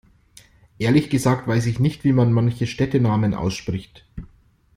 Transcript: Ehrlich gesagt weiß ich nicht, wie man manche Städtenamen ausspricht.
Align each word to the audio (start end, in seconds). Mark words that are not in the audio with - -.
Ehrlich 0.79 1.11
gesagt 1.11 1.47
weiß 1.47 1.67
ich 1.67 1.79
nicht, 1.79 2.03
wie 2.03 2.11
man 2.11 2.33
manche 2.33 2.65
Städtenamen 2.65 3.35
ausspricht. 3.35 4.07